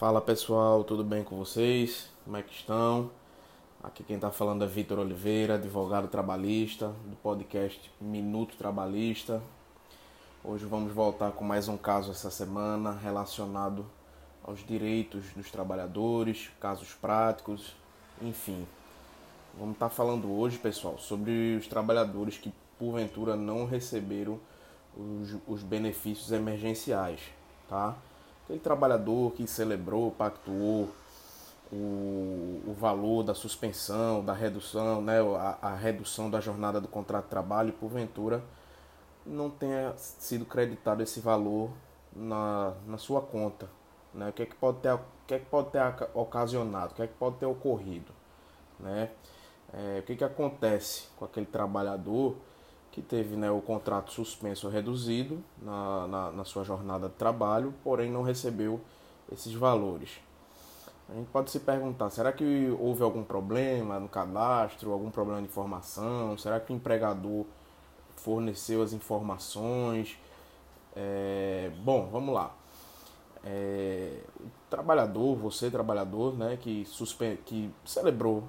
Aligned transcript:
Fala 0.00 0.18
pessoal, 0.18 0.82
tudo 0.82 1.04
bem 1.04 1.22
com 1.22 1.36
vocês? 1.36 2.08
Como 2.24 2.34
é 2.34 2.42
que 2.42 2.54
estão? 2.54 3.10
Aqui 3.82 4.02
quem 4.02 4.16
está 4.16 4.30
falando 4.30 4.64
é 4.64 4.66
Vitor 4.66 4.98
Oliveira, 4.98 5.56
advogado 5.56 6.08
trabalhista 6.08 6.88
do 7.04 7.16
podcast 7.16 7.92
Minuto 8.00 8.56
Trabalhista. 8.56 9.42
Hoje 10.42 10.64
vamos 10.64 10.94
voltar 10.94 11.32
com 11.32 11.44
mais 11.44 11.68
um 11.68 11.76
caso 11.76 12.12
essa 12.12 12.30
semana 12.30 12.92
relacionado 12.92 13.84
aos 14.42 14.66
direitos 14.66 15.34
dos 15.36 15.50
trabalhadores, 15.50 16.48
casos 16.58 16.94
práticos, 16.94 17.76
enfim. 18.22 18.66
Vamos 19.58 19.74
estar 19.74 19.90
tá 19.90 19.94
falando 19.94 20.32
hoje, 20.32 20.56
pessoal, 20.56 20.96
sobre 20.96 21.56
os 21.56 21.66
trabalhadores 21.66 22.38
que 22.38 22.50
porventura 22.78 23.36
não 23.36 23.66
receberam 23.66 24.40
os, 24.96 25.36
os 25.46 25.62
benefícios 25.62 26.32
emergenciais, 26.32 27.20
tá? 27.68 27.98
Aquele 28.50 28.58
trabalhador 28.58 29.30
que 29.34 29.46
celebrou, 29.46 30.10
pactuou 30.10 30.88
o, 31.70 32.60
o 32.66 32.74
valor 32.76 33.22
da 33.22 33.32
suspensão, 33.32 34.24
da 34.24 34.32
redução, 34.32 35.00
né, 35.00 35.20
a, 35.20 35.68
a 35.68 35.74
redução 35.76 36.28
da 36.28 36.40
jornada 36.40 36.80
do 36.80 36.88
contrato 36.88 37.26
de 37.26 37.30
trabalho 37.30 37.68
e 37.68 37.72
porventura 37.72 38.42
não 39.24 39.48
tenha 39.48 39.94
sido 39.96 40.44
creditado 40.44 41.00
esse 41.00 41.20
valor 41.20 41.70
na, 42.12 42.74
na 42.88 42.98
sua 42.98 43.20
conta. 43.20 43.68
Né? 44.12 44.30
O, 44.30 44.32
que 44.32 44.42
é 44.42 44.46
que 44.46 44.56
pode 44.56 44.78
ter, 44.78 44.94
o 44.94 45.00
que 45.28 45.34
é 45.34 45.38
que 45.38 45.46
pode 45.46 45.70
ter 45.70 45.80
ocasionado? 46.12 46.90
O 46.90 46.96
que 46.96 47.02
é 47.02 47.06
que 47.06 47.14
pode 47.14 47.36
ter 47.36 47.46
ocorrido? 47.46 48.10
Né? 48.80 49.10
É, 49.72 50.00
o 50.00 50.02
que, 50.02 50.14
é 50.14 50.16
que 50.16 50.24
acontece 50.24 51.04
com 51.16 51.24
aquele 51.24 51.46
trabalhador 51.46 52.34
que 52.92 53.00
teve 53.00 53.36
né, 53.36 53.50
o 53.50 53.60
contrato 53.60 54.12
suspenso 54.12 54.68
reduzido 54.68 55.42
na, 55.62 56.06
na, 56.06 56.30
na, 56.32 56.44
sua 56.44 56.64
jornada 56.64 57.08
de 57.08 57.14
trabalho, 57.14 57.72
porém 57.84 58.10
não 58.10 58.22
recebeu 58.22 58.80
esses 59.32 59.52
valores. 59.54 60.18
A 61.08 61.14
gente 61.14 61.28
pode 61.28 61.50
se 61.50 61.60
perguntar, 61.60 62.10
será 62.10 62.32
que 62.32 62.76
houve 62.78 63.02
algum 63.02 63.22
problema 63.22 63.98
no 63.98 64.08
cadastro, 64.08 64.92
algum 64.92 65.10
problema 65.10 65.40
de 65.40 65.46
informação? 65.46 66.36
Será 66.38 66.58
que 66.58 66.72
o 66.72 66.76
empregador 66.76 67.44
forneceu 68.16 68.82
as 68.82 68.92
informações? 68.92 70.18
É, 70.94 71.70
bom, 71.82 72.08
vamos 72.10 72.34
lá. 72.34 72.54
É, 73.44 74.18
o 74.38 74.48
trabalhador, 74.68 75.36
você 75.36 75.70
trabalhador, 75.70 76.36
né, 76.36 76.58
que, 76.60 76.84
suspe 76.86 77.38
que 77.44 77.70
celebrou 77.84 78.44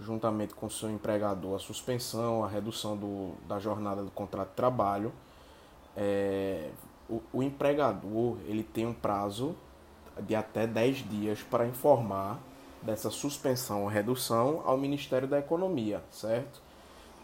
juntamente 0.00 0.54
com 0.54 0.68
seu 0.68 0.90
empregador, 0.90 1.56
a 1.56 1.58
suspensão, 1.58 2.44
a 2.44 2.48
redução 2.48 2.96
do, 2.96 3.32
da 3.46 3.58
jornada 3.58 4.02
do 4.02 4.10
contrato 4.10 4.50
de 4.50 4.54
trabalho, 4.54 5.12
é, 5.96 6.70
o, 7.08 7.22
o, 7.32 7.42
empregador 7.42 8.38
ele 8.46 8.64
tem 8.64 8.86
um 8.86 8.92
prazo 8.92 9.54
de 10.20 10.34
até 10.34 10.66
10 10.66 11.08
dias 11.08 11.42
para 11.42 11.66
informar 11.66 12.40
dessa 12.82 13.10
suspensão 13.10 13.82
ou 13.82 13.88
redução 13.88 14.62
ao 14.64 14.76
Ministério 14.76 15.28
da 15.28 15.38
Economia, 15.38 16.02
certo? 16.10 16.62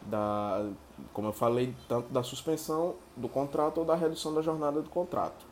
Da, 0.03 0.67
como 1.13 1.29
eu 1.29 1.33
falei, 1.33 1.75
tanto 1.89 2.11
da 2.13 2.23
suspensão 2.23 2.95
do 3.17 3.29
contrato 3.29 3.79
ou 3.79 3.85
da 3.85 3.95
redução 3.95 4.33
da 4.33 4.41
jornada 4.41 4.81
do 4.81 4.89
contrato. 4.89 5.45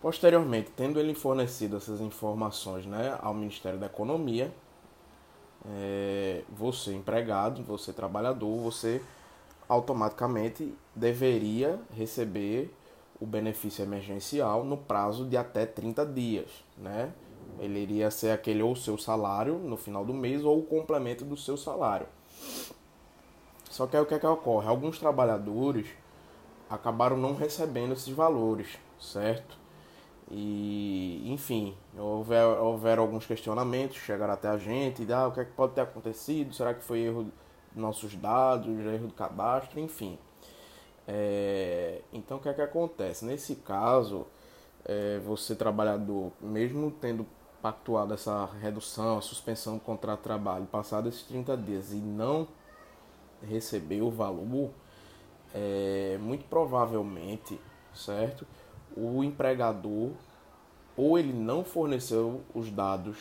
Posteriormente, 0.00 0.70
tendo 0.76 0.98
ele 0.98 1.14
fornecido 1.14 1.76
essas 1.76 2.00
informações 2.00 2.84
né, 2.84 3.16
ao 3.22 3.32
Ministério 3.32 3.78
da 3.78 3.86
Economia, 3.86 4.52
é, 5.66 6.42
você 6.48 6.92
empregado, 6.92 7.62
você 7.62 7.92
trabalhador, 7.92 8.60
você 8.60 9.00
automaticamente 9.68 10.74
deveria 10.94 11.80
receber 11.92 12.74
o 13.20 13.26
benefício 13.26 13.82
emergencial 13.82 14.64
no 14.64 14.76
prazo 14.76 15.24
de 15.24 15.36
até 15.36 15.64
30 15.64 16.04
dias, 16.06 16.50
né? 16.76 17.12
Ele 17.58 17.78
iria 17.78 18.10
ser 18.10 18.30
aquele 18.30 18.62
ou 18.62 18.74
seu 18.74 18.98
salário 18.98 19.58
no 19.58 19.76
final 19.76 20.04
do 20.04 20.12
mês 20.12 20.44
ou 20.44 20.58
o 20.58 20.62
complemento 20.62 21.24
do 21.24 21.36
seu 21.36 21.56
salário. 21.56 22.06
Só 23.70 23.86
que 23.86 23.96
aí 23.96 24.02
o 24.02 24.06
que 24.06 24.14
é 24.14 24.18
que 24.18 24.26
ocorre? 24.26 24.68
Alguns 24.68 24.98
trabalhadores 24.98 25.86
acabaram 26.68 27.16
não 27.16 27.34
recebendo 27.34 27.92
esses 27.92 28.12
valores, 28.12 28.78
certo? 29.00 29.63
E, 30.30 31.22
enfim, 31.30 31.76
houver, 31.96 32.44
houver 32.44 32.98
alguns 32.98 33.26
questionamentos, 33.26 33.98
chegaram 33.98 34.32
até 34.32 34.48
a 34.48 34.56
gente, 34.56 35.10
ah, 35.12 35.28
o 35.28 35.32
que, 35.32 35.40
é 35.40 35.44
que 35.44 35.52
pode 35.52 35.74
ter 35.74 35.82
acontecido, 35.82 36.54
será 36.54 36.72
que 36.72 36.82
foi 36.82 37.00
erro 37.00 37.24
dos 37.24 37.32
nossos 37.74 38.14
dados, 38.16 38.66
erro 38.86 39.08
do 39.08 39.14
cadastro, 39.14 39.78
enfim. 39.80 40.18
É, 41.06 42.00
então, 42.12 42.38
o 42.38 42.40
que 42.40 42.48
é 42.48 42.54
que 42.54 42.62
acontece? 42.62 43.24
Nesse 43.24 43.56
caso, 43.56 44.26
é, 44.84 45.18
você 45.18 45.54
trabalhador, 45.54 46.32
mesmo 46.40 46.90
tendo 46.90 47.26
pactuado 47.60 48.12
essa 48.14 48.46
redução, 48.60 49.18
a 49.18 49.22
suspensão 49.22 49.74
do 49.74 49.80
contrato 49.80 50.18
de 50.18 50.24
trabalho, 50.24 50.66
passado 50.66 51.08
esses 51.08 51.22
30 51.22 51.56
dias 51.56 51.92
e 51.92 51.96
não 51.96 52.46
recebeu 53.42 54.06
o 54.06 54.10
valor, 54.10 54.70
é, 55.54 56.18
muito 56.20 56.44
provavelmente, 56.46 57.58
certo? 57.94 58.46
O 58.96 59.22
empregador 59.22 60.10
ou 60.96 61.18
ele 61.18 61.32
não 61.32 61.64
forneceu 61.64 62.40
os 62.54 62.70
dados 62.70 63.16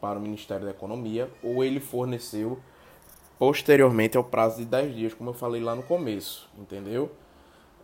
para 0.00 0.18
o 0.18 0.22
Ministério 0.22 0.64
da 0.64 0.70
Economia 0.70 1.30
ou 1.42 1.64
ele 1.64 1.80
forneceu 1.80 2.58
posteriormente 3.38 4.16
ao 4.16 4.24
prazo 4.24 4.58
de 4.58 4.64
10 4.66 4.94
dias, 4.94 5.14
como 5.14 5.30
eu 5.30 5.34
falei 5.34 5.62
lá 5.62 5.74
no 5.74 5.82
começo, 5.82 6.48
entendeu? 6.58 7.10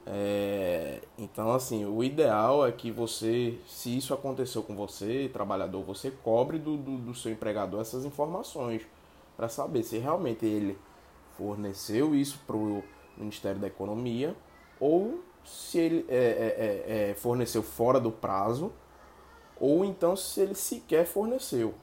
É, 0.07 1.01
então, 1.19 1.53
assim, 1.53 1.85
o 1.85 2.03
ideal 2.03 2.67
é 2.67 2.73
que 2.73 2.91
você, 2.91 3.59
se 3.67 3.97
isso 3.97 4.15
aconteceu 4.15 4.63
com 4.63 4.75
você, 4.75 5.29
trabalhador, 5.33 5.83
você 5.83 6.11
cobre 6.11 6.59
do, 6.59 6.77
do, 6.77 6.97
do 6.97 7.15
seu 7.15 7.31
empregador 7.33 7.81
essas 7.81 8.05
informações 8.05 8.83
para 9.37 9.49
saber 9.49 9.83
se 9.83 9.99
realmente 9.99 10.47
ele 10.47 10.79
forneceu 11.37 12.15
isso 12.15 12.41
para 12.47 12.57
o 12.57 12.83
Ministério 13.17 13.61
da 13.61 13.67
Economia 13.67 14.35
ou 14.81 15.21
se 15.45 15.79
ele 15.79 16.07
é, 16.09 16.17
é, 16.17 16.19
é, 16.19 17.11
é, 17.11 17.15
forneceu 17.15 17.63
fora 17.63 17.99
do 17.99 18.11
prazo 18.11 18.73
ou 19.59 19.85
então 19.85 20.15
se 20.15 20.41
ele 20.41 20.55
sequer 20.55 21.07
forneceu, 21.07 21.75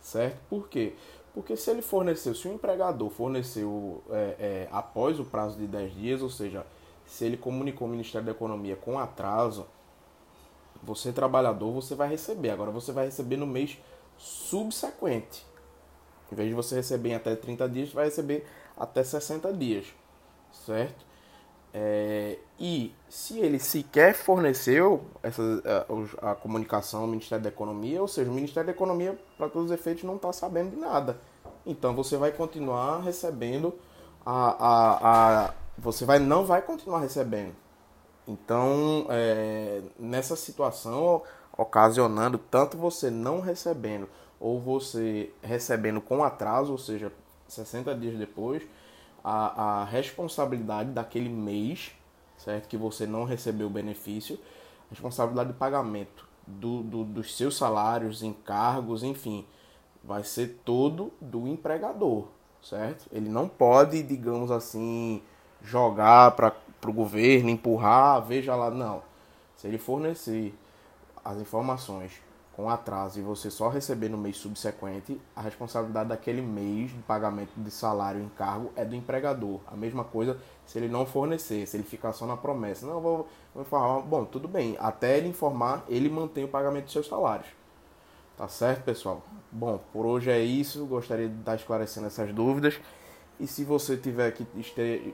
certo? 0.00 0.38
Por 0.48 0.68
quê? 0.68 0.94
Porque 1.34 1.56
se 1.56 1.70
ele 1.70 1.82
forneceu, 1.82 2.34
se 2.34 2.48
o 2.48 2.52
empregador 2.52 3.10
forneceu 3.10 4.02
é, 4.10 4.36
é, 4.38 4.68
após 4.70 5.18
o 5.18 5.24
prazo 5.24 5.58
de 5.58 5.66
10 5.66 5.94
dias, 5.94 6.22
ou 6.22 6.30
seja, 6.30 6.64
se 7.06 7.24
ele 7.24 7.36
comunicou 7.36 7.86
ao 7.86 7.90
Ministério 7.90 8.26
da 8.26 8.32
Economia 8.32 8.76
com 8.76 8.98
atraso, 8.98 9.66
você 10.82 11.12
trabalhador, 11.12 11.72
você 11.72 11.94
vai 11.94 12.08
receber. 12.08 12.50
Agora 12.50 12.70
você 12.70 12.92
vai 12.92 13.06
receber 13.06 13.36
no 13.36 13.46
mês 13.46 13.78
subsequente. 14.16 15.44
Em 16.30 16.34
vez 16.34 16.48
de 16.48 16.54
você 16.54 16.76
receber 16.76 17.10
em 17.10 17.14
até 17.14 17.34
30 17.34 17.68
dias, 17.68 17.92
vai 17.92 18.04
receber 18.06 18.46
até 18.76 19.02
60 19.02 19.52
dias, 19.52 19.86
certo? 20.52 21.07
É, 21.72 22.38
e 22.58 22.94
se 23.08 23.38
ele 23.38 23.58
sequer 23.58 24.14
forneceu 24.14 25.04
essa, 25.22 25.42
a, 26.22 26.30
a, 26.30 26.34
comunicação 26.34 27.02
ao 27.02 27.06
Ministério 27.06 27.42
da 27.42 27.50
Economia, 27.50 28.00
ou 28.00 28.08
seja, 28.08 28.30
o 28.30 28.34
Ministério 28.34 28.66
da 28.66 28.72
Economia, 28.72 29.18
para 29.36 29.48
todos 29.48 29.70
os 29.70 29.78
efeitos, 29.78 30.04
não 30.04 30.16
está 30.16 30.32
sabendo 30.32 30.70
de 30.70 30.76
nada. 30.76 31.20
Então 31.66 31.94
você 31.94 32.16
vai 32.16 32.32
continuar 32.32 33.00
recebendo 33.00 33.74
a, 34.24 34.66
a, 34.66 35.46
a 35.46 35.54
você 35.76 36.04
vai 36.04 36.18
não 36.18 36.44
vai 36.44 36.62
continuar 36.62 37.00
recebendo. 37.00 37.54
Então 38.26 39.06
é, 39.10 39.82
nessa 39.98 40.34
situação 40.36 41.22
ocasionando 41.56 42.38
tanto 42.38 42.76
você 42.76 43.10
não 43.10 43.40
recebendo 43.40 44.08
ou 44.40 44.60
você 44.60 45.30
recebendo 45.42 46.00
com 46.00 46.22
atraso, 46.22 46.72
ou 46.72 46.78
seja, 46.78 47.12
60 47.48 47.94
dias 47.96 48.16
depois, 48.16 48.62
a, 49.22 49.80
a 49.80 49.84
responsabilidade 49.84 50.90
daquele 50.90 51.28
mês, 51.28 51.92
certo? 52.36 52.68
Que 52.68 52.76
você 52.76 53.06
não 53.06 53.24
recebeu 53.24 53.66
o 53.66 53.70
benefício, 53.70 54.38
responsabilidade 54.90 55.52
de 55.52 55.58
pagamento 55.58 56.26
do, 56.46 56.82
do, 56.82 57.04
dos 57.04 57.36
seus 57.36 57.56
salários, 57.56 58.22
encargos, 58.22 59.02
enfim, 59.02 59.44
vai 60.02 60.24
ser 60.24 60.60
todo 60.64 61.12
do 61.20 61.46
empregador, 61.46 62.26
certo? 62.62 63.06
Ele 63.12 63.28
não 63.28 63.48
pode, 63.48 64.02
digamos 64.02 64.50
assim, 64.50 65.22
jogar 65.62 66.32
para 66.32 66.54
o 66.86 66.92
governo, 66.92 67.50
empurrar, 67.50 68.22
veja 68.22 68.54
lá, 68.54 68.70
não. 68.70 69.02
Se 69.56 69.66
ele 69.66 69.78
fornecer 69.78 70.54
as 71.24 71.38
informações 71.38 72.12
com 72.58 72.68
atraso 72.68 73.20
e 73.20 73.22
você 73.22 73.52
só 73.52 73.68
receber 73.68 74.08
no 74.08 74.18
mês 74.18 74.36
subsequente, 74.36 75.20
a 75.36 75.40
responsabilidade 75.40 76.08
daquele 76.08 76.42
mês 76.42 76.90
de 76.90 76.98
pagamento 77.02 77.52
de 77.56 77.70
salário 77.70 78.20
e 78.20 78.24
encargo 78.24 78.72
é 78.74 78.84
do 78.84 78.96
empregador. 78.96 79.60
A 79.68 79.76
mesma 79.76 80.02
coisa 80.02 80.36
se 80.66 80.76
ele 80.76 80.88
não 80.88 81.06
fornecer, 81.06 81.64
se 81.68 81.76
ele 81.76 81.84
ficar 81.84 82.12
só 82.12 82.26
na 82.26 82.36
promessa. 82.36 82.84
Não, 82.84 83.00
vou, 83.00 83.28
vou 83.54 83.62
informar. 83.62 84.00
Bom, 84.00 84.24
tudo 84.24 84.48
bem. 84.48 84.76
Até 84.80 85.18
ele 85.18 85.28
informar, 85.28 85.84
ele 85.88 86.08
mantém 86.08 86.42
o 86.42 86.48
pagamento 86.48 86.86
dos 86.86 86.92
seus 86.94 87.06
salários. 87.06 87.46
Tá 88.36 88.48
certo, 88.48 88.82
pessoal? 88.82 89.22
Bom, 89.52 89.78
por 89.92 90.04
hoje 90.04 90.28
é 90.28 90.40
isso. 90.40 90.84
Gostaria 90.84 91.28
de 91.28 91.38
estar 91.38 91.54
esclarecendo 91.54 92.08
essas 92.08 92.34
dúvidas. 92.34 92.80
E 93.38 93.46
se 93.46 93.62
você 93.62 93.96
tiver 93.96 94.32
que 94.32 94.44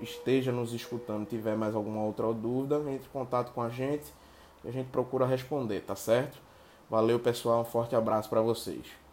esteja 0.03 0.51
nos 0.51 0.73
escutando, 0.73 1.27
tiver 1.27 1.59
mais 1.59 1.75
alguma 1.75 2.05
outra 2.05 2.33
dúvida, 2.33 2.79
entre 2.91 3.07
em 3.07 3.13
contato 3.13 3.53
com 3.53 3.61
a 3.61 3.69
gente 3.69 4.07
e 4.65 4.69
a 4.69 4.73
gente 4.73 4.89
procura 4.89 5.27
responder, 5.27 5.83
tá 5.83 5.95
certo? 5.95 6.44
Valeu, 6.89 7.19
pessoal. 7.19 7.63
Um 7.63 7.65
forte 7.65 7.95
abraço 7.97 8.29
para 8.29 8.41
vocês. 8.41 9.04